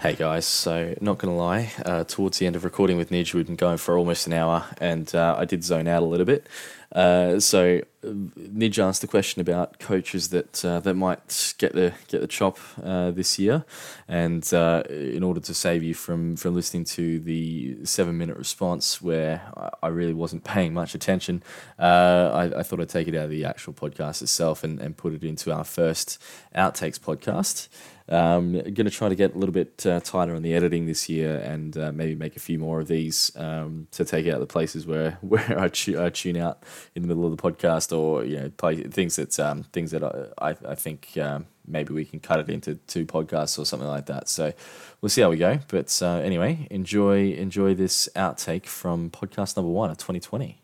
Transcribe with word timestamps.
Hey 0.00 0.14
guys, 0.14 0.46
so 0.46 0.94
not 1.02 1.18
gonna 1.18 1.36
lie, 1.36 1.72
uh, 1.84 2.04
towards 2.04 2.38
the 2.38 2.46
end 2.46 2.56
of 2.56 2.64
recording 2.64 2.96
with 2.96 3.10
Nidge, 3.10 3.34
we've 3.34 3.44
been 3.44 3.54
going 3.54 3.76
for 3.76 3.98
almost 3.98 4.26
an 4.26 4.32
hour, 4.32 4.64
and 4.80 5.14
uh, 5.14 5.36
I 5.38 5.44
did 5.44 5.62
zone 5.62 5.86
out 5.86 6.02
a 6.02 6.06
little 6.06 6.24
bit. 6.24 6.46
Uh, 6.90 7.38
so 7.38 7.82
Nidge 8.02 8.78
asked 8.78 9.02
the 9.02 9.06
question 9.06 9.42
about 9.42 9.78
coaches 9.78 10.30
that 10.30 10.64
uh, 10.64 10.80
that 10.80 10.94
might 10.94 11.54
get 11.58 11.74
the 11.74 11.92
get 12.08 12.22
the 12.22 12.26
chop 12.26 12.58
uh, 12.82 13.10
this 13.10 13.38
year, 13.38 13.66
and 14.08 14.54
uh, 14.54 14.84
in 14.88 15.22
order 15.22 15.38
to 15.40 15.52
save 15.52 15.82
you 15.82 15.92
from 15.92 16.34
from 16.34 16.54
listening 16.54 16.84
to 16.84 17.20
the 17.20 17.84
seven 17.84 18.16
minute 18.16 18.38
response 18.38 19.02
where 19.02 19.42
I, 19.82 19.88
really 19.88 20.14
wasn't 20.14 20.44
paying 20.44 20.72
much 20.72 20.94
attention, 20.94 21.42
I, 21.78 22.50
I 22.56 22.62
thought 22.62 22.80
I'd 22.80 22.88
take 22.88 23.06
it 23.06 23.14
out 23.14 23.24
of 23.24 23.30
the 23.30 23.44
actual 23.44 23.74
podcast 23.74 24.22
itself 24.22 24.64
and, 24.64 24.80
and 24.80 24.96
put 24.96 25.12
it 25.12 25.24
into 25.24 25.52
our 25.52 25.64
first 25.64 26.18
outtakes 26.56 26.98
podcast. 26.98 27.68
Um, 28.10 28.52
going 28.52 28.74
to 28.86 28.90
try 28.90 29.08
to 29.08 29.14
get 29.14 29.36
a 29.36 29.38
little 29.38 29.52
bit 29.52 29.86
uh, 29.86 30.00
tighter 30.00 30.34
on 30.34 30.42
the 30.42 30.52
editing 30.52 30.86
this 30.86 31.08
year, 31.08 31.36
and 31.38 31.76
uh, 31.78 31.92
maybe 31.92 32.16
make 32.16 32.34
a 32.34 32.40
few 32.40 32.58
more 32.58 32.80
of 32.80 32.88
these 32.88 33.30
um, 33.36 33.86
to 33.92 34.04
take 34.04 34.26
out 34.26 34.40
the 34.40 34.46
places 34.46 34.84
where 34.84 35.12
where 35.20 35.58
I, 35.58 35.68
tu- 35.68 36.02
I 36.02 36.10
tune 36.10 36.36
out 36.36 36.64
in 36.94 37.02
the 37.02 37.08
middle 37.08 37.24
of 37.24 37.36
the 37.36 37.42
podcast, 37.42 37.96
or 37.96 38.24
you 38.24 38.36
know, 38.36 38.50
play 38.56 38.82
things 38.82 39.16
that 39.16 39.38
um, 39.38 39.62
things 39.72 39.92
that 39.92 40.02
I 40.02 40.56
I, 40.64 40.74
think 40.74 41.16
um, 41.18 41.46
maybe 41.66 41.94
we 41.94 42.04
can 42.04 42.18
cut 42.18 42.40
it 42.40 42.48
into 42.48 42.74
two 42.86 43.06
podcasts 43.06 43.58
or 43.58 43.64
something 43.64 43.88
like 43.88 44.06
that. 44.06 44.28
So 44.28 44.52
we'll 45.00 45.08
see 45.08 45.22
how 45.22 45.30
we 45.30 45.36
go. 45.36 45.60
But 45.68 45.96
uh, 46.02 46.16
anyway, 46.16 46.66
enjoy 46.70 47.32
enjoy 47.32 47.74
this 47.74 48.08
outtake 48.16 48.66
from 48.66 49.10
podcast 49.10 49.56
number 49.56 49.70
one 49.70 49.90
of 49.90 49.98
2020. 49.98 50.60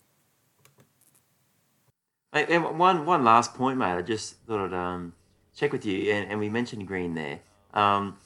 Mate, 2.33 2.49
and 2.49 2.77
one 2.77 3.05
one 3.05 3.23
last 3.23 3.53
point, 3.53 3.77
mate. 3.77 3.93
I 3.93 4.01
just 4.01 4.35
thought 4.41 4.65
I'd 4.65 4.73
um, 4.73 5.13
check 5.55 5.71
with 5.71 5.85
you, 5.85 6.11
and, 6.11 6.29
and 6.29 6.39
we 6.39 6.49
mentioned 6.49 6.85
Green 6.87 7.15
there. 7.15 7.39
Um, 7.73 8.17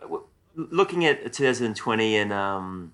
w- 0.00 0.24
looking 0.56 1.04
at 1.06 1.32
2020, 1.32 2.16
and 2.16 2.32
um, 2.32 2.92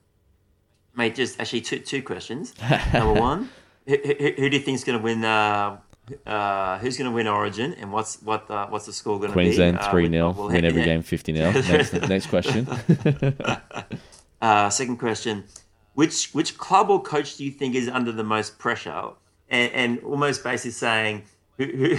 mate, 0.95 1.15
just 1.15 1.41
actually 1.41 1.61
two 1.63 1.79
two 1.81 2.03
questions. 2.03 2.55
Number 2.93 3.21
one, 3.21 3.51
who, 3.87 3.97
who, 4.05 4.15
who 4.39 4.51
do 4.51 4.57
you 4.57 4.63
think 4.63 4.77
is 4.77 4.85
going 4.85 4.99
to 4.99 5.03
win? 5.05 5.25
Uh, 5.25 5.79
uh, 6.25 6.79
who's 6.79 6.97
going 6.97 7.11
to 7.11 7.15
win 7.15 7.27
Origin, 7.27 7.75
and 7.75 7.93
what's 7.93 8.23
what 8.23 8.49
uh, 8.51 8.67
what's 8.69 8.87
the 8.87 8.93
score 8.93 9.19
going 9.19 9.33
to 9.33 9.37
be? 9.37 9.45
Queensland 9.45 9.79
Uh, 9.79 9.91
three 9.91 10.05
we- 10.05 10.11
0 10.11 10.31
we'll 10.31 10.49
win 10.49 10.65
every 10.65 10.81
yeah. 10.81 10.87
game 10.87 11.03
fifty 11.03 11.35
0 11.35 11.51
Next, 11.69 11.93
next 11.93 12.27
question. 12.29 12.67
Uh, 14.41 14.69
second 14.69 14.99
question: 14.99 15.45
Which 15.95 16.31
which 16.33 16.59
club 16.59 16.91
or 16.91 17.03
coach 17.03 17.37
do 17.37 17.45
you 17.45 17.51
think 17.51 17.75
is 17.75 17.89
under 17.89 18.13
the 18.13 18.23
most 18.23 18.59
pressure? 18.59 19.11
And, 19.49 19.73
and 19.73 19.99
almost 20.01 20.45
basically 20.45 20.73
saying, 20.73 21.23
who, 21.57 21.65
who, 21.65 21.97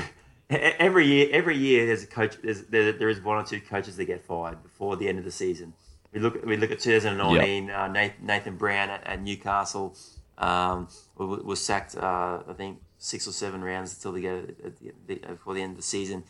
every 0.50 1.08
year, 1.08 1.30
every 1.32 1.58
year 1.58 1.86
there's 1.86 2.04
a 2.04 2.08
coach. 2.08 2.38
There's, 2.42 2.64
there, 2.64 2.92
there 2.92 3.10
is 3.10 3.22
one 3.22 3.38
or 3.38 3.44
two 3.44 3.62
coaches 3.62 3.98
that 3.98 4.06
get 4.06 4.24
fired 4.26 4.64
before 4.64 4.96
the 4.96 5.08
end 5.08 5.20
of 5.20 5.26
the 5.26 5.32
season. 5.32 5.74
We 6.14 6.20
look 6.20 6.38
at 6.38 6.46
we 6.46 6.58
look 6.58 6.72
at 6.72 6.80
2019. 6.80 7.70
Uh, 7.70 7.88
Nathan, 7.88 8.26
Nathan 8.26 8.56
Brown 8.58 8.90
at, 8.90 9.06
at 9.06 9.22
Newcastle 9.22 9.96
um, 10.38 10.88
was, 11.18 11.44
was 11.44 11.64
sacked. 11.64 11.96
Uh, 11.96 12.40
I 12.48 12.54
think 12.56 12.80
six 12.98 13.28
or 13.28 13.32
seven 13.32 13.64
rounds 13.64 13.94
until 13.94 14.14
they 14.14 14.22
get 14.22 15.08
the, 15.08 15.16
before 15.16 15.54
the 15.54 15.62
end 15.62 15.72
of 15.72 15.78
the 15.78 15.84
season. 15.84 16.24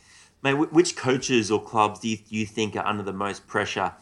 Mate, 0.44 0.54
which 0.54 0.96
coaches 0.96 1.50
or 1.50 1.64
clubs 1.64 2.00
do 2.00 2.10
you, 2.10 2.18
do 2.18 2.36
you 2.36 2.46
think 2.46 2.76
are 2.76 2.86
under 2.86 3.04
the 3.04 3.14
most 3.14 3.48
pressure 3.48 3.94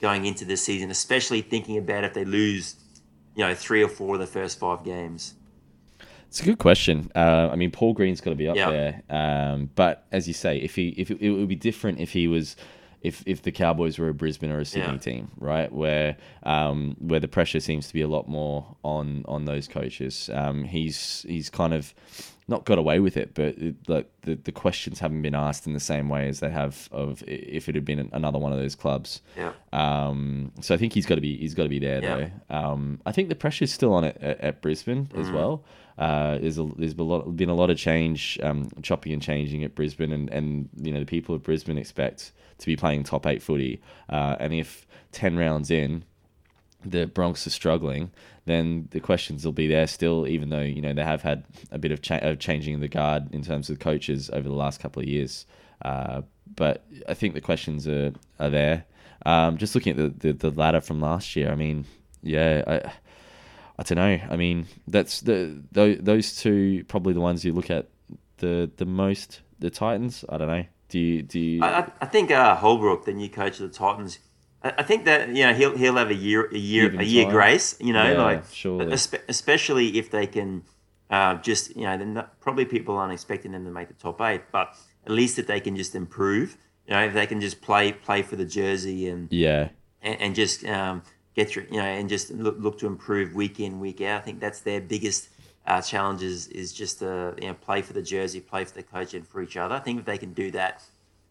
going 0.00 0.24
into 0.24 0.44
this 0.44 0.64
season, 0.64 0.90
especially 0.90 1.42
thinking 1.42 1.76
about 1.76 2.04
if 2.04 2.14
they 2.14 2.24
lose, 2.24 2.76
you 3.34 3.44
know, 3.44 3.54
three 3.54 3.82
or 3.82 3.88
four 3.88 4.14
of 4.14 4.20
the 4.20 4.26
first 4.26 4.58
five 4.58 4.84
games. 4.84 5.34
It's 6.30 6.40
a 6.40 6.44
good 6.44 6.58
question. 6.58 7.10
Uh, 7.14 7.48
I 7.50 7.56
mean, 7.56 7.72
Paul 7.72 7.92
Green's 7.92 8.20
got 8.20 8.30
to 8.30 8.36
be 8.36 8.46
up 8.46 8.54
Yeah. 8.56 8.70
there, 8.70 9.02
um, 9.10 9.68
but 9.74 10.06
as 10.12 10.28
you 10.28 10.34
say, 10.34 10.58
if 10.58 10.76
he 10.76 10.90
if 10.90 11.10
it, 11.10 11.20
it 11.20 11.30
would 11.32 11.48
be 11.48 11.56
different 11.56 11.98
if 12.00 12.12
he 12.12 12.26
was. 12.28 12.56
If, 13.02 13.22
if 13.24 13.40
the 13.40 13.50
Cowboys 13.50 13.98
were 13.98 14.10
a 14.10 14.14
Brisbane 14.14 14.50
or 14.50 14.60
a 14.60 14.64
Sydney 14.66 14.92
Yeah. 14.92 14.98
team, 14.98 15.30
right, 15.38 15.72
where 15.72 16.18
um, 16.42 16.96
where 17.00 17.18
the 17.18 17.28
pressure 17.28 17.58
seems 17.58 17.88
to 17.88 17.94
be 17.94 18.02
a 18.02 18.06
lot 18.06 18.28
more 18.28 18.76
on 18.84 19.24
on 19.26 19.46
those 19.46 19.66
coaches, 19.68 20.28
um, 20.34 20.64
he's 20.64 21.24
he's 21.26 21.48
kind 21.48 21.72
of 21.72 21.94
not 22.50 22.64
got 22.66 22.76
away 22.78 23.00
with 23.00 23.16
it, 23.16 23.32
but 23.34 23.56
it, 23.56 23.76
like 23.88 24.10
the 24.22 24.34
the 24.34 24.52
questions 24.52 24.98
haven't 24.98 25.22
been 25.22 25.34
asked 25.34 25.66
in 25.66 25.72
the 25.72 25.80
same 25.80 26.08
way 26.08 26.28
as 26.28 26.40
they 26.40 26.50
have 26.50 26.88
of 26.92 27.22
if 27.26 27.68
it 27.68 27.74
had 27.74 27.84
been 27.84 28.10
another 28.12 28.38
one 28.38 28.52
of 28.52 28.58
those 28.58 28.74
clubs. 28.74 29.22
Yeah. 29.36 29.52
Um, 29.72 30.52
so 30.60 30.74
I 30.74 30.78
think 30.78 30.92
he's 30.92 31.06
got 31.06 31.14
to 31.14 31.20
be 31.20 31.36
he's 31.38 31.54
got 31.54 31.62
to 31.62 31.68
be 31.68 31.78
there 31.78 32.02
Yeah. 32.02 32.28
though. 32.50 32.56
Um, 32.56 33.00
I 33.06 33.12
think 33.12 33.28
the 33.28 33.34
pressure's 33.34 33.72
still 33.72 33.94
on 33.94 34.04
it 34.04 34.18
at, 34.20 34.40
at 34.40 34.62
Brisbane 34.62 35.08
as 35.14 35.26
Mm-hmm. 35.26 35.34
well. 35.34 35.64
Uh, 35.98 36.38
there's 36.38 36.58
a, 36.58 36.64
there's 36.76 36.94
been 36.94 37.06
a 37.06 37.08
lot 37.08 37.36
been 37.36 37.50
a 37.50 37.54
lot 37.54 37.70
of 37.70 37.76
change, 37.76 38.38
um, 38.42 38.68
chopping 38.82 39.12
and 39.12 39.20
changing 39.22 39.64
at 39.64 39.74
Brisbane, 39.74 40.12
and, 40.12 40.30
and 40.30 40.68
you 40.76 40.92
know 40.92 41.00
the 41.00 41.06
people 41.06 41.34
of 41.34 41.42
Brisbane 41.42 41.76
expect 41.78 42.32
to 42.58 42.66
be 42.66 42.74
playing 42.76 43.04
top 43.04 43.26
eight 43.26 43.42
footy. 43.42 43.80
Uh, 44.08 44.34
and 44.40 44.52
if 44.54 44.86
ten 45.12 45.36
rounds 45.36 45.70
in, 45.70 46.04
the 46.84 47.06
Bronx 47.06 47.46
are 47.46 47.50
struggling, 47.50 48.10
then 48.46 48.88
the 48.90 49.00
questions 49.00 49.44
will 49.44 49.52
be 49.52 49.66
there 49.66 49.86
still, 49.86 50.26
even 50.26 50.48
though 50.48 50.60
you 50.62 50.80
know 50.80 50.92
they 50.92 51.04
have 51.04 51.22
had 51.22 51.44
a 51.70 51.78
bit 51.78 51.92
of, 51.92 52.02
cha- 52.02 52.18
of 52.18 52.38
changing 52.38 52.80
the 52.80 52.88
guard 52.88 53.32
in 53.34 53.42
terms 53.42 53.70
of 53.70 53.78
coaches 53.78 54.30
over 54.32 54.48
the 54.48 54.54
last 54.54 54.80
couple 54.80 55.02
of 55.02 55.08
years. 55.08 55.46
Uh, 55.82 56.22
but 56.56 56.84
I 57.08 57.14
think 57.14 57.34
the 57.34 57.40
questions 57.40 57.86
are 57.88 58.12
are 58.38 58.50
there. 58.50 58.84
Um, 59.26 59.58
just 59.58 59.74
looking 59.74 59.98
at 59.98 60.20
the, 60.20 60.32
the, 60.32 60.50
the 60.50 60.50
ladder 60.58 60.80
from 60.80 61.00
last 61.00 61.36
year, 61.36 61.50
I 61.50 61.54
mean, 61.54 61.84
yeah, 62.22 62.62
I 62.66 62.92
I 63.78 63.82
don't 63.82 63.96
know. 63.98 64.18
I 64.30 64.36
mean, 64.36 64.66
that's 64.88 65.20
the 65.20 65.62
those, 65.72 65.98
those 66.00 66.36
two 66.36 66.84
probably 66.88 67.12
the 67.14 67.20
ones 67.20 67.44
you 67.44 67.52
look 67.52 67.70
at 67.70 67.88
the 68.38 68.70
the 68.76 68.86
most. 68.86 69.40
The 69.58 69.68
Titans, 69.68 70.24
I 70.30 70.38
don't 70.38 70.48
know. 70.48 70.64
Do 70.88 70.98
you 70.98 71.22
do 71.22 71.38
you? 71.38 71.62
I, 71.62 71.86
I- 72.00 72.06
think 72.06 72.30
uh, 72.30 72.56
Holbrook, 72.56 73.04
the 73.04 73.12
new 73.12 73.28
coach 73.28 73.60
of 73.60 73.70
the 73.70 73.78
Titans, 73.78 74.18
I, 74.62 74.82
think 74.82 75.06
that 75.06 75.28
you 75.28 75.44
know 75.44 75.54
he'll 75.54 75.76
he'll 75.76 75.96
have 75.96 76.10
a 76.10 76.14
year 76.14 76.48
a 76.50 76.58
year 76.58 76.90
him 76.90 77.00
a 77.00 77.02
year 77.02 77.24
time. 77.24 77.32
grace. 77.32 77.76
You 77.80 77.92
know, 77.92 78.12
Yeah, 78.12 78.22
like 78.22 78.44
surely. 78.52 78.92
especially 78.92 79.98
if 79.98 80.10
they 80.10 80.26
can 80.26 80.64
uh, 81.08 81.36
just 81.36 81.74
you 81.76 81.82
know 81.82 81.96
not, 81.96 82.40
probably 82.40 82.64
people 82.64 82.96
aren't 82.96 83.12
expecting 83.12 83.52
them 83.52 83.64
to 83.64 83.70
make 83.70 83.88
the 83.88 83.94
top 83.94 84.20
eight, 84.20 84.42
but 84.52 84.76
at 85.06 85.12
least 85.12 85.38
if 85.38 85.46
they 85.46 85.60
can 85.60 85.76
just 85.76 85.94
improve. 85.94 86.56
You 86.86 86.94
know, 86.94 87.04
if 87.04 87.14
they 87.14 87.26
can 87.26 87.40
just 87.40 87.62
play 87.62 87.92
play 87.92 88.22
for 88.22 88.36
the 88.36 88.44
jersey 88.44 89.08
and 89.08 89.32
yeah, 89.32 89.68
and, 90.02 90.20
and 90.20 90.34
just 90.34 90.64
um, 90.66 91.02
get 91.34 91.48
through, 91.48 91.66
you 91.70 91.78
know, 91.78 91.84
and 91.84 92.08
just 92.08 92.30
look, 92.30 92.56
look 92.58 92.78
to 92.80 92.86
improve 92.86 93.34
week 93.34 93.60
in, 93.60 93.80
week 93.80 94.00
out. 94.00 94.22
I 94.22 94.24
think 94.24 94.40
that's 94.40 94.60
their 94.60 94.80
biggest 94.80 95.28
uh, 95.66 95.80
challenge 95.80 96.22
is, 96.22 96.48
is 96.48 96.72
just 96.72 96.98
to 96.98 97.34
you 97.40 97.48
know, 97.48 97.54
play 97.54 97.82
for 97.82 97.92
the 97.92 98.02
jersey, 98.02 98.40
play 98.40 98.64
for 98.64 98.74
the 98.74 98.82
coach, 98.82 99.14
and 99.14 99.26
for 99.26 99.42
each 99.42 99.56
other. 99.56 99.74
I 99.74 99.78
think 99.78 100.00
if 100.00 100.04
they 100.04 100.18
can 100.18 100.32
do 100.32 100.50
that, 100.52 100.82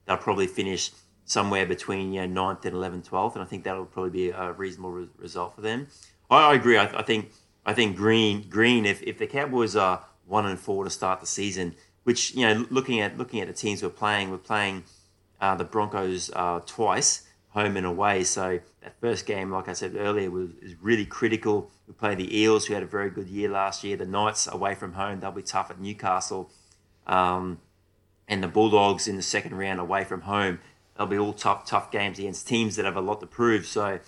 they'll 0.06 0.18
probably 0.18 0.48
finish 0.48 0.92
somewhere 1.30 1.64
between 1.64 2.12
you 2.12 2.28
know 2.28 2.42
9th 2.42 2.66
and 2.66 2.76
11th, 2.76 3.10
12th, 3.10 3.36
and 3.36 3.44
I 3.44 3.46
think 3.46 3.64
that'll 3.64 3.86
probably 3.86 4.10
be 4.10 4.30
a 4.32 4.52
reasonable 4.52 4.92
re- 4.92 5.10
result 5.18 5.56
for 5.56 5.62
them. 5.62 5.88
I, 6.30 6.50
I 6.50 6.56
agree. 6.56 6.78
I, 6.78 6.86
I 6.86 7.04
think 7.04 7.32
I 7.66 7.74
think 7.74 7.96
Green 7.96 8.50
Green 8.50 8.86
if, 8.86 9.02
if 9.04 9.20
the 9.20 9.28
Cowboys 9.28 9.76
are 9.76 10.04
one 10.26 10.46
and 10.46 10.60
four 10.60 10.84
to 10.84 10.90
start 10.90 11.22
the 11.22 11.28
season, 11.28 11.76
which 12.04 12.36
you 12.36 12.48
know 12.48 12.66
looking 12.70 13.00
at 13.00 13.18
looking 13.18 13.40
at 13.40 13.48
the 13.48 13.54
teams 13.54 13.82
we're 13.84 13.90
playing, 13.90 14.32
we're 14.32 14.38
playing 14.38 14.84
uh, 15.40 15.56
the 15.56 15.64
Broncos 15.64 16.32
uh, 16.36 16.62
twice, 16.66 17.28
home 17.50 17.78
and 17.78 17.86
away. 17.86 18.24
So 18.24 18.60
that 18.82 19.00
first 19.00 19.28
game, 19.28 19.52
like 19.52 19.70
I 19.70 19.74
said 19.74 19.96
earlier, 19.96 20.32
was 20.32 20.50
is 20.62 20.76
really 20.82 21.06
critical. 21.06 21.72
We 21.88 21.94
play 21.94 22.16
the 22.16 22.36
Eels, 22.36 22.66
who 22.66 22.74
had 22.74 22.84
a 22.84 22.88
very 22.88 23.12
good 23.12 23.28
year 23.28 23.50
last 23.50 23.84
year. 23.84 23.96
The 23.96 24.06
Knights 24.06 24.48
away 24.48 24.74
from 24.74 24.94
home, 24.94 25.20
they'll 25.20 25.32
be 25.32 25.44
tough 25.44 25.70
at 25.70 25.80
Newcastle, 25.80 26.50
um, 27.06 27.60
and 28.28 28.42
the 28.42 28.48
Bulldogs 28.48 29.08
in 29.08 29.16
the 29.16 29.22
second 29.22 29.56
round 29.56 29.80
away 29.80 30.04
from 30.04 30.22
home. 30.22 30.60
They'll 31.00 31.08
be 31.08 31.18
all 31.18 31.32
tough, 31.32 31.66
tough 31.66 31.92
games 31.92 32.20
against 32.20 32.46
teams 32.46 32.76
that 32.76 32.84
have 32.84 32.98
a 32.98 33.02
lot 33.02 33.22
to 33.22 33.26
prove. 33.26 33.66
So 33.66 34.00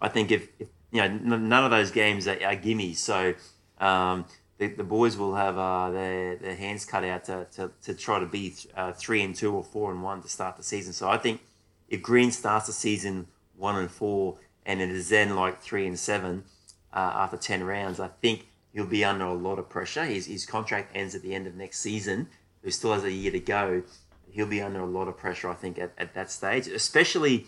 I 0.00 0.08
think 0.08 0.32
if, 0.32 0.48
if 0.58 0.68
you 0.90 1.02
know 1.02 1.36
none 1.36 1.64
of 1.64 1.70
those 1.70 1.90
games 1.90 2.26
are, 2.26 2.36
are 2.42 2.56
gimmies, 2.56 2.96
so 2.96 3.34
um, 3.78 4.24
the, 4.56 4.68
the 4.68 4.82
boys 4.82 5.18
will 5.18 5.34
have 5.34 5.58
uh, 5.58 5.90
their, 5.90 6.36
their 6.36 6.54
hands 6.56 6.86
cut 6.86 7.04
out 7.04 7.24
to, 7.24 7.46
to, 7.52 7.70
to 7.82 7.92
try 7.92 8.18
to 8.18 8.24
be 8.24 8.54
uh, 8.74 8.92
three 8.92 9.20
and 9.20 9.36
two 9.36 9.54
or 9.54 9.62
four 9.62 9.92
and 9.92 10.02
one 10.02 10.22
to 10.22 10.28
start 10.28 10.56
the 10.56 10.62
season. 10.62 10.94
So 10.94 11.10
I 11.10 11.18
think 11.18 11.42
if 11.90 12.00
Green 12.00 12.30
starts 12.30 12.66
the 12.66 12.72
season 12.72 13.26
one 13.54 13.76
and 13.76 13.90
four 13.90 14.38
and 14.64 14.80
it 14.80 14.88
is 14.88 15.10
then 15.10 15.36
like 15.36 15.60
three 15.60 15.86
and 15.86 15.98
seven 15.98 16.44
uh, 16.94 17.12
after 17.14 17.36
ten 17.36 17.62
rounds, 17.62 18.00
I 18.00 18.08
think 18.08 18.48
he'll 18.72 18.86
be 18.86 19.04
under 19.04 19.26
a 19.26 19.34
lot 19.34 19.58
of 19.58 19.68
pressure. 19.68 20.06
His, 20.06 20.24
his 20.24 20.46
contract 20.46 20.96
ends 20.96 21.14
at 21.14 21.20
the 21.20 21.34
end 21.34 21.46
of 21.46 21.54
next 21.54 21.80
season. 21.80 22.28
He 22.64 22.70
still 22.70 22.94
has 22.94 23.04
a 23.04 23.12
year 23.12 23.32
to 23.32 23.40
go. 23.40 23.82
He'll 24.30 24.46
be 24.46 24.60
under 24.60 24.80
a 24.80 24.86
lot 24.86 25.08
of 25.08 25.16
pressure, 25.16 25.48
I 25.48 25.54
think, 25.54 25.78
at, 25.78 25.92
at 25.98 26.14
that 26.14 26.30
stage, 26.30 26.66
especially. 26.68 27.46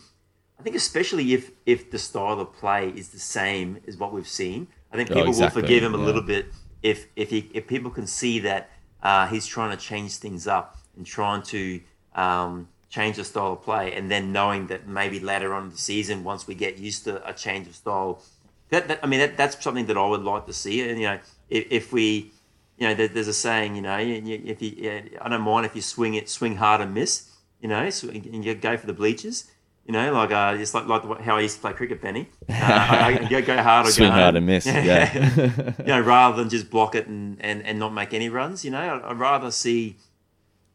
I 0.58 0.62
think 0.62 0.76
especially 0.76 1.32
if 1.32 1.52
if 1.64 1.90
the 1.90 1.98
style 1.98 2.38
of 2.38 2.52
play 2.52 2.90
is 2.90 3.08
the 3.10 3.18
same 3.18 3.78
as 3.88 3.96
what 3.96 4.12
we've 4.12 4.28
seen, 4.28 4.68
I 4.92 4.96
think 4.96 5.10
Oh, 5.10 5.14
people 5.14 5.28
exactly, 5.30 5.62
will 5.62 5.68
forgive 5.68 5.82
him 5.84 5.94
a 5.94 5.98
yeah. 5.98 6.04
little 6.04 6.22
bit 6.22 6.46
if 6.82 7.06
if 7.16 7.30
he 7.30 7.50
if 7.54 7.66
people 7.66 7.90
can 7.90 8.06
see 8.06 8.40
that 8.40 8.70
uh, 9.02 9.26
he's 9.28 9.46
trying 9.46 9.70
to 9.70 9.82
change 9.82 10.16
things 10.16 10.46
up 10.46 10.76
and 10.96 11.06
trying 11.06 11.42
to 11.44 11.80
um, 12.14 12.68
change 12.90 13.16
the 13.16 13.24
style 13.24 13.52
of 13.52 13.62
play, 13.62 13.94
and 13.94 14.10
then 14.10 14.32
knowing 14.32 14.66
that 14.66 14.86
maybe 14.86 15.20
later 15.20 15.54
on 15.54 15.64
in 15.64 15.70
the 15.70 15.78
season, 15.78 16.24
once 16.24 16.46
we 16.46 16.54
get 16.54 16.76
used 16.76 17.04
to 17.04 17.26
a 17.26 17.32
change 17.32 17.66
of 17.66 17.74
style, 17.74 18.22
that, 18.68 18.88
that 18.88 19.00
I 19.02 19.06
mean 19.06 19.20
that, 19.20 19.36
that's 19.36 19.62
something 19.62 19.86
that 19.86 19.96
I 19.96 20.06
would 20.06 20.22
like 20.22 20.46
to 20.46 20.52
see. 20.52 20.86
And 20.86 21.00
you 21.00 21.06
know, 21.06 21.18
if, 21.48 21.66
if 21.70 21.92
we, 21.92 22.32
you 22.80 22.88
know, 22.88 22.94
there, 22.94 23.08
there's 23.08 23.28
a 23.28 23.34
saying, 23.34 23.76
you 23.76 23.82
know, 23.82 23.98
if 23.98 24.62
you, 24.62 24.72
yeah, 24.74 25.02
I 25.20 25.28
don't 25.28 25.42
mind 25.42 25.66
if 25.66 25.76
you 25.76 25.82
swing 25.82 26.14
it, 26.14 26.30
swing 26.30 26.56
hard 26.56 26.80
and 26.80 26.94
miss, 26.94 27.30
you 27.60 27.68
know, 27.68 27.90
so, 27.90 28.08
and 28.08 28.44
you 28.44 28.54
go 28.54 28.76
for 28.76 28.86
the 28.86 28.94
bleachers. 28.94 29.50
You 29.84 29.92
know, 29.92 30.12
like 30.12 30.30
uh, 30.30 30.56
it's 30.58 30.72
like 30.72 30.86
like 30.86 31.20
how 31.20 31.36
I 31.36 31.40
used 31.40 31.56
to 31.56 31.60
play 31.60 31.72
cricket, 31.72 32.00
Benny. 32.00 32.28
Uh, 32.48 32.52
I, 32.54 33.18
I 33.22 33.28
go, 33.28 33.42
go 33.42 33.60
hard 33.62 33.86
or 33.86 33.90
Swing 33.90 34.08
go 34.08 34.14
hard 34.14 34.36
and 34.36 34.46
miss. 34.46 34.64
Yeah. 34.66 35.74
you 35.78 35.84
know, 35.84 36.00
rather 36.00 36.36
than 36.36 36.48
just 36.48 36.70
block 36.70 36.94
it 36.94 37.06
and, 37.08 37.38
and, 37.40 37.64
and 37.64 37.78
not 37.78 37.92
make 37.92 38.14
any 38.14 38.28
runs. 38.28 38.64
You 38.64 38.70
know, 38.70 38.78
I'd, 38.78 39.02
I'd 39.02 39.18
rather 39.18 39.50
see 39.50 39.96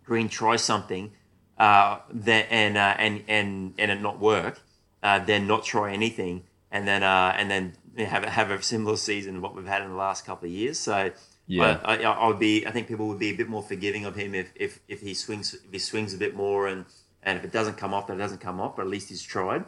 Green 0.04 0.28
try 0.28 0.58
something 0.58 1.12
uh, 1.58 2.00
than, 2.12 2.46
and, 2.50 2.78
uh, 2.78 2.96
and 2.98 3.24
and 3.28 3.74
and 3.78 3.92
it 3.92 4.02
not 4.02 4.20
work, 4.20 4.60
uh, 5.02 5.20
than 5.20 5.48
not 5.48 5.64
try 5.64 5.94
anything 5.94 6.44
and 6.72 6.86
then 6.88 7.04
uh, 7.04 7.34
and 7.38 7.50
then 7.50 7.74
have 8.06 8.24
a, 8.24 8.30
have 8.30 8.52
a 8.52 8.62
similar 8.62 8.98
season 8.98 9.36
to 9.36 9.40
what 9.40 9.56
we've 9.56 9.66
had 9.66 9.82
in 9.82 9.90
the 9.90 9.96
last 9.96 10.26
couple 10.26 10.46
of 10.48 10.52
years. 10.52 10.78
So 10.78 11.12
Yeah. 11.48 11.80
I, 11.84 11.98
I, 11.98 12.12
I 12.12 12.28
would 12.28 12.40
be. 12.40 12.66
I 12.66 12.72
think 12.72 12.88
people 12.88 13.08
would 13.08 13.20
be 13.20 13.30
a 13.30 13.36
bit 13.36 13.48
more 13.50 13.62
forgiving 13.62 14.06
of 14.06 14.16
him 14.16 14.34
if, 14.34 14.52
if, 14.56 14.80
if 14.88 15.02
he 15.02 15.14
swings 15.14 15.54
if 15.54 15.72
he 15.72 15.80
swings 15.80 16.14
a 16.14 16.18
bit 16.18 16.36
more 16.36 16.68
and 16.68 16.86
and 17.24 17.38
if 17.38 17.44
it 17.46 17.52
doesn't 17.52 17.78
come 17.78 17.94
off, 17.94 18.08
then 18.08 18.18
it 18.18 18.20
doesn't 18.20 18.42
come 18.42 18.60
off. 18.60 18.76
But 18.76 18.84
at 18.84 18.88
least 18.90 19.10
he's 19.10 19.22
tried. 19.22 19.66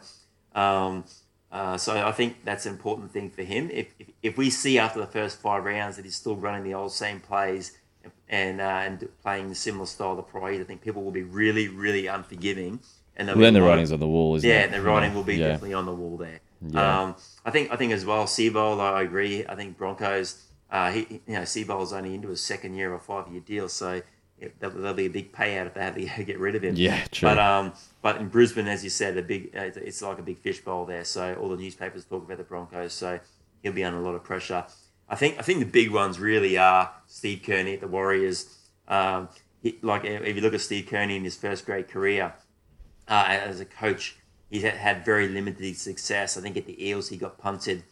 Um, 0.54 1.04
uh, 1.50 1.76
so 1.78 1.96
I 2.06 2.12
think 2.12 2.44
that's 2.44 2.66
an 2.66 2.72
important 2.72 3.10
thing 3.12 3.30
for 3.30 3.42
him. 3.42 3.70
If, 3.72 3.94
if, 3.98 4.08
if 4.22 4.36
we 4.36 4.50
see 4.50 4.78
after 4.78 5.00
the 5.00 5.06
first 5.06 5.40
five 5.40 5.64
rounds 5.64 5.96
that 5.96 6.04
he's 6.04 6.16
still 6.16 6.36
running 6.36 6.62
the 6.64 6.74
old 6.74 6.92
same 6.92 7.20
plays 7.20 7.76
and 8.28 8.60
uh, 8.60 8.64
and 8.64 9.08
playing 9.22 9.48
the 9.48 9.54
similar 9.54 9.86
style 9.86 10.14
the 10.16 10.22
prior 10.22 10.60
I 10.60 10.64
think 10.64 10.82
people 10.82 11.02
will 11.02 11.12
be 11.12 11.22
really 11.22 11.68
really 11.68 12.06
unforgiving. 12.06 12.80
And 13.16 13.28
Well, 13.28 13.38
then 13.38 13.54
the 13.54 13.60
of- 13.60 13.66
writing's 13.66 13.92
on 13.92 14.00
the 14.00 14.06
wall, 14.06 14.36
isn't 14.36 14.48
yeah, 14.48 14.60
it? 14.64 14.70
the 14.72 14.82
writing 14.82 15.14
will 15.14 15.24
be 15.24 15.36
Yeah. 15.36 15.48
definitely 15.48 15.74
on 15.74 15.86
the 15.86 15.94
wall 15.94 16.16
there. 16.16 16.40
Yeah. 16.60 17.02
Um, 17.02 17.16
I 17.44 17.50
think 17.50 17.72
I 17.72 17.76
think 17.76 17.92
as 17.92 18.04
well, 18.04 18.24
Seibold, 18.24 18.80
I 18.80 19.02
agree. 19.02 19.46
I 19.46 19.54
think 19.54 19.76
Broncos, 19.78 20.42
uh, 20.70 20.90
he, 20.92 21.20
you 21.26 21.34
know, 21.34 21.44
Seibold's 21.44 21.92
only 21.92 22.14
into 22.14 22.28
his 22.28 22.42
second 22.42 22.74
year 22.74 22.92
of 22.92 23.00
a 23.00 23.04
five 23.04 23.28
year 23.32 23.40
deal, 23.40 23.68
so 23.68 24.02
it, 24.38 24.54
there'll, 24.60 24.76
there'll 24.76 24.94
be 24.94 25.06
a 25.06 25.10
big 25.10 25.32
payout 25.32 25.66
if 25.66 25.74
they 25.74 26.04
have 26.06 26.16
to 26.18 26.24
get 26.24 26.38
rid 26.38 26.54
of 26.54 26.62
him. 26.62 26.74
Yeah, 26.76 27.04
true. 27.10 27.28
But 27.28 27.38
um, 27.38 27.72
but 28.02 28.16
in 28.16 28.28
Brisbane, 28.28 28.68
as 28.68 28.84
you 28.84 28.90
said, 28.90 29.16
a 29.16 29.22
big 29.22 29.50
uh, 29.56 29.64
it's- 29.64 30.02
like 30.02 30.18
a 30.18 30.22
big 30.22 30.38
fishbowl 30.38 30.86
there. 30.86 31.04
So 31.04 31.34
all 31.40 31.48
the 31.48 31.56
newspapers 31.56 32.04
talk 32.04 32.24
about 32.24 32.38
the 32.38 32.44
Broncos, 32.44 32.92
so 32.92 33.18
he'll 33.62 33.72
be 33.72 33.84
under 33.84 33.98
a 33.98 34.02
lot 34.02 34.14
of 34.14 34.22
pressure. 34.24 34.64
I 35.08 35.16
think 35.16 35.38
I 35.38 35.42
think 35.42 35.60
the 35.60 35.66
big 35.66 35.90
ones 35.90 36.18
really 36.20 36.58
are 36.58 36.92
Steve 37.06 37.42
Kearney 37.44 37.74
at 37.74 37.80
the 37.80 37.88
Warriors. 37.88 38.54
Um, 38.86 39.28
he, 39.62 39.78
like 39.82 40.04
if 40.04 40.36
you 40.36 40.42
look 40.42 40.54
at 40.54 40.60
Steve 40.60 40.86
Kearney 40.86 41.16
in 41.16 41.24
his 41.24 41.34
first 41.36 41.66
great 41.66 41.88
career, 41.88 42.34
uh, 43.08 43.24
as 43.28 43.60
a 43.60 43.64
coach. 43.64 44.16
He's 44.50 44.62
had, 44.62 44.74
had 44.74 45.04
very 45.04 45.28
limited 45.28 45.76
success. 45.76 46.38
I 46.38 46.40
think 46.40 46.56
at 46.56 46.64
the 46.64 46.86
Eels 46.88 47.10
he 47.10 47.18
got 47.18 47.36
punted. 47.36 47.82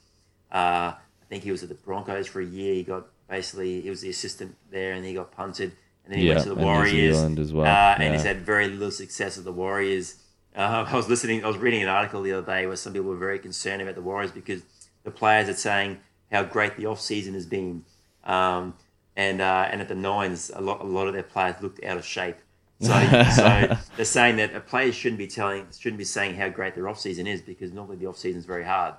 Uh, 0.50 0.94
I 1.26 1.28
think 1.28 1.43
he 1.43 1.50
was 1.50 1.62
at 1.62 1.69
the 1.69 1.75
Broncos 1.75 2.28
for 2.28 2.40
a 2.40 2.44
year. 2.44 2.75
He 2.75 2.84
got 2.84 3.06
basically 3.28 3.81
he 3.81 3.90
was 3.90 4.00
the 4.00 4.11
assistant 4.11 4.56
there, 4.70 4.93
and 4.93 5.05
he 5.05 5.14
got 5.14 5.32
punted. 5.32 5.73
And 6.05 6.12
then 6.12 6.20
he 6.20 6.28
Yeah, 6.28 6.34
went 6.34 6.44
to 6.44 6.55
the 6.55 6.64
Warriors, 6.64 7.17
as 7.17 7.52
well, 7.52 7.67
uh, 7.67 7.96
and 7.99 8.14
he's 8.14 8.23
had 8.23 8.43
very 8.43 8.69
little 8.69 8.93
success 8.93 9.37
at 9.37 9.44
the 9.44 9.52
Warriors. 9.52 10.23
Uh, 10.55 10.87
I 10.88 10.94
was 10.94 11.08
listening. 11.08 11.44
I 11.44 11.49
was 11.49 11.58
reading 11.58 11.82
an 11.82 11.88
article 11.88 12.23
the 12.23 12.32
other 12.32 12.46
day 12.46 12.67
where 12.67 12.76
some 12.76 12.93
people 12.93 13.08
were 13.08 13.17
very 13.17 13.40
concerned 13.40 13.82
about 13.82 13.96
the 13.96 14.02
Warriors 14.02 14.31
because 14.31 14.62
the 15.02 15.11
players 15.11 15.49
are 15.49 15.55
saying 15.55 15.99
how 16.31 16.44
great 16.44 16.76
the 16.76 16.87
off 16.87 17.00
season 17.00 17.34
has 17.34 17.46
been, 17.46 17.84
um, 18.23 18.75
and 19.17 19.40
uh, 19.40 19.69
and 19.69 19.81
at 19.81 19.88
the 19.88 19.96
Nines, 19.96 20.52
a 20.55 20.61
lot 20.61 20.81
a 20.81 20.84
lot 20.84 21.08
of 21.08 21.14
their 21.14 21.25
players 21.25 21.56
looked 21.61 21.82
out 21.84 21.96
of 21.96 22.05
shape. 22.05 22.37
So, 22.78 22.93
so 23.34 23.76
they're 23.96 24.05
saying 24.05 24.37
that 24.37 24.55
a 24.55 24.61
player 24.61 24.93
shouldn't 24.93 25.19
be 25.19 25.26
telling, 25.26 25.67
shouldn't 25.76 25.99
be 25.99 26.05
saying 26.05 26.37
how 26.37 26.50
great 26.50 26.75
their 26.76 26.88
off 26.88 27.00
season 27.00 27.26
is 27.26 27.40
because 27.40 27.73
normally 27.73 27.96
the 27.96 28.06
off 28.06 28.19
season 28.19 28.38
is 28.38 28.46
very 28.46 28.64
hard. 28.64 28.94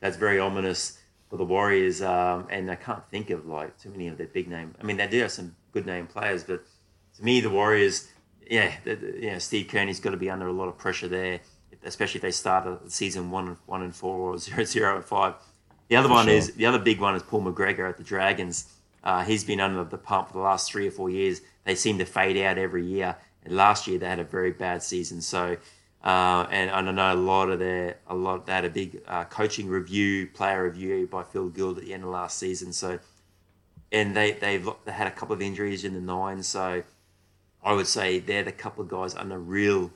That's 0.00 0.16
very 0.16 0.38
ominous 0.38 0.98
for 1.30 1.36
the 1.36 1.44
Warriors, 1.44 2.02
um, 2.02 2.48
and 2.50 2.70
I 2.70 2.74
can't 2.74 3.08
think 3.08 3.30
of 3.30 3.46
like 3.46 3.78
too 3.78 3.90
many 3.90 4.08
of 4.08 4.18
their 4.18 4.26
big 4.26 4.48
name. 4.48 4.74
I 4.80 4.84
mean, 4.84 4.96
they 4.96 5.06
do 5.06 5.20
have 5.20 5.30
some 5.30 5.54
good 5.72 5.86
name 5.86 6.06
players, 6.08 6.42
but 6.42 6.64
to 7.16 7.24
me, 7.24 7.40
the 7.40 7.50
Warriors, 7.50 8.08
yeah, 8.50 8.72
the, 8.84 8.96
the- 8.96 9.20
you 9.22 9.30
know, 9.30 9.38
Steve 9.38 9.68
Kearney's 9.68 10.00
got 10.00 10.10
to 10.10 10.16
be 10.16 10.28
under 10.28 10.48
a 10.48 10.52
lot 10.52 10.66
of 10.68 10.76
pressure 10.76 11.06
there, 11.08 11.40
especially 11.84 12.18
if 12.18 12.22
they 12.22 12.32
start 12.32 12.64
the 12.64 12.90
season 12.90 13.30
one 13.30 13.46
and 13.48 13.56
one 13.66 13.82
and 13.82 13.94
four 13.94 14.18
or 14.34 14.38
zero 14.46 14.64
zero 14.64 14.96
and 14.96 15.04
five. 15.04 15.34
The 15.88 15.96
other 15.96 16.08
one 16.08 16.26
sure. 16.26 16.34
is 16.34 16.52
the 16.54 16.66
other 16.66 16.78
big 16.78 17.00
one 17.00 17.14
is 17.14 17.22
Paul 17.22 17.42
McGregor 17.42 17.88
at 17.88 17.96
the 17.96 18.04
Dragons. 18.04 18.72
Uh, 19.02 19.24
he's 19.24 19.44
been 19.44 19.60
under 19.60 19.82
the 19.84 19.98
pump 19.98 20.28
for 20.28 20.34
the 20.34 20.40
last 20.40 20.70
three 20.70 20.86
or 20.86 20.90
four 20.90 21.08
years. 21.10 21.40
They 21.64 21.74
seem 21.74 21.98
to 21.98 22.04
fade 22.04 22.36
out 22.36 22.58
every 22.58 22.84
year. 22.84 23.16
And 23.44 23.56
last 23.56 23.86
year 23.86 23.98
they 23.98 24.06
had 24.08 24.18
a 24.18 24.24
very 24.24 24.50
bad 24.52 24.82
season. 24.82 25.20
So, 25.22 25.56
uh, 26.02 26.46
and, 26.50 26.70
and 26.70 26.88
I 26.88 26.92
know 26.92 27.12
a 27.12 27.20
lot 27.20 27.50
of 27.50 27.58
their 27.58 27.98
a 28.06 28.14
lot 28.14 28.46
they 28.46 28.52
had 28.52 28.64
a 28.64 28.70
big 28.70 29.02
uh, 29.06 29.24
coaching 29.24 29.68
review, 29.68 30.28
player 30.28 30.64
review 30.64 31.06
by 31.06 31.24
Phil 31.24 31.48
Gould 31.48 31.78
at 31.78 31.84
the 31.84 31.92
end 31.92 32.04
of 32.04 32.10
last 32.10 32.38
season. 32.38 32.72
So, 32.72 32.98
and 33.92 34.16
they 34.16 34.32
they've 34.32 34.66
they 34.86 34.92
had 34.92 35.06
a 35.06 35.10
couple 35.10 35.34
of 35.34 35.42
injuries 35.42 35.84
in 35.84 35.92
the 35.92 36.00
nine. 36.00 36.42
So, 36.42 36.84
I 37.62 37.72
would 37.74 37.86
say 37.86 38.18
they're 38.18 38.42
the 38.42 38.52
couple 38.52 38.82
of 38.82 38.88
guys 38.88 39.14
under 39.14 39.38
real, 39.38 39.90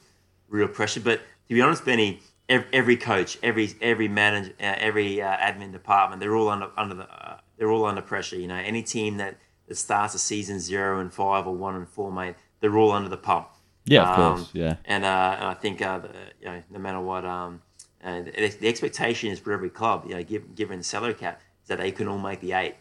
real 0.49 0.69
pressure. 0.69 1.01
But 1.01 1.21
to 1.49 1.55
be 1.55 1.63
honest, 1.63 1.87
Benny, 1.87 2.21
every, 2.51 2.69
every 2.73 2.97
coach, 2.99 3.39
every 3.43 3.71
every 3.81 4.09
manager, 4.09 4.53
uh, 4.61 4.75
every 4.77 5.23
uh, 5.23 5.37
admin 5.37 5.73
department, 5.73 6.21
they're 6.21 6.37
all 6.37 6.51
under 6.51 6.71
under 6.77 6.97
the 6.97 7.11
uh, 7.11 7.39
they're 7.57 7.71
all 7.71 7.87
under 7.87 8.03
pressure. 8.03 8.37
You 8.37 8.49
know, 8.49 8.57
any 8.57 8.83
team 8.83 9.17
that, 9.17 9.37
that 9.69 9.77
starts 9.77 10.15
a 10.15 10.19
season 10.19 10.61
zero 10.61 11.01
and 11.01 11.11
five 11.13 11.47
or 11.47 11.55
one 11.55 11.77
and 11.77 11.89
four, 11.89 12.13
mate, 12.13 12.35
they're 12.61 12.77
all 12.77 12.93
under 12.93 13.09
the 13.09 13.17
pump. 13.17 13.49
Yeah, 13.87 14.03
of 14.11 14.19
Um, 14.19 14.37
course. 14.37 14.51
Yeah. 14.55 14.77
And, 14.85 15.05
uh, 15.05 15.37
and 15.39 15.45
I 15.49 15.55
think 15.55 15.83
uh, 15.83 15.99
the, 15.99 16.09
you 16.41 16.47
know, 16.47 16.63
no 16.71 16.79
matter 16.79 17.01
what, 17.01 17.25
um, 17.25 17.61
uh, 18.03 18.23
the, 18.23 18.49
the 18.61 18.69
expectation 18.69 19.31
is 19.31 19.39
for 19.39 19.53
every 19.53 19.71
club, 19.71 20.05
you 20.09 20.15
know, 20.15 20.23
given, 20.23 20.53
given 20.55 20.79
the 20.79 20.85
salary 20.85 21.15
cap, 21.15 21.41
is 21.63 21.69
that 21.69 21.79
they 21.79 21.91
can 21.93 22.09
all 22.09 22.19
make 22.19 22.41
the 22.41 22.53
eight. 22.53 22.75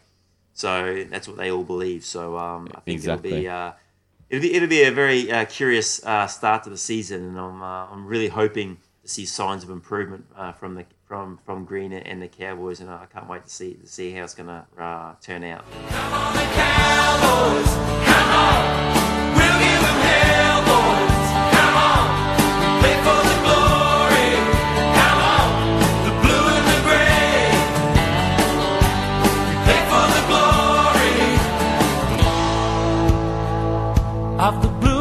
So 0.54 1.04
that's 1.10 1.26
what 1.26 1.36
they 1.36 1.50
all 1.50 1.64
believe. 1.64 2.04
So 2.04 2.38
um, 2.38 2.68
I 2.74 2.80
think 2.80 2.94
Exactly. 2.96 3.30
it'll 3.30 3.42
be 3.42 3.48
uh, 3.48 3.72
it'll 4.30 4.42
be 4.42 4.54
it'll 4.54 4.68
be 4.68 4.82
a 4.84 4.92
very 4.92 5.30
uh, 5.30 5.44
curious 5.46 6.04
uh, 6.06 6.26
start 6.28 6.62
to 6.64 6.70
the 6.70 6.76
season, 6.78 7.24
and 7.24 7.38
I'm 7.38 7.60
uh, 7.62 7.86
I'm 7.90 8.06
really 8.06 8.28
hoping 8.28 8.78
to 9.02 9.08
see 9.08 9.26
signs 9.26 9.64
of 9.64 9.70
improvement 9.70 10.26
uh, 10.36 10.52
from 10.52 10.74
the 10.76 10.84
from 11.08 11.38
from 11.44 11.64
Green 11.64 11.92
and 11.92 12.22
the 12.22 12.28
Cowboys, 12.28 12.78
and 12.80 12.88
I 12.88 13.06
can't 13.12 13.28
wait 13.28 13.44
to 13.44 13.50
see 13.50 13.74
to 13.74 13.86
see 13.86 14.12
how 14.12 14.22
it's 14.22 14.34
going 14.34 14.46
to 14.46 14.64
uh, 14.80 15.14
turn 15.20 15.42
out. 15.42 15.64
of 34.44 34.60
the 34.60 34.68
blue. 34.68 34.93